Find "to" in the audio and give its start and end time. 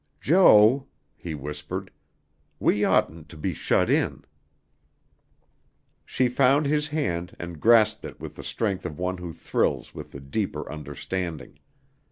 3.29-3.37